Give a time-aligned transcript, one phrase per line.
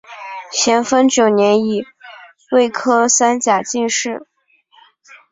[0.51, 1.85] 咸丰九年己
[2.51, 4.25] 未科三甲进士。